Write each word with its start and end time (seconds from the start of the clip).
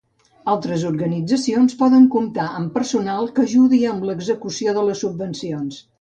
Altres 0.53 0.85
organitzacions 0.89 1.75
poden 1.83 2.09
comptar 2.17 2.47
amb 2.61 2.73
personal 2.79 3.31
que 3.37 3.47
ajudi 3.51 3.83
amb 3.93 4.09
l'execució 4.11 4.75
de 4.79 4.87
les 4.89 5.05
subvencions. 5.07 5.83